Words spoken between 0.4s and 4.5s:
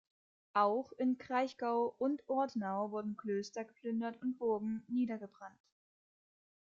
Auch im Kraichgau und Ortenau wurden Klöster geplündert und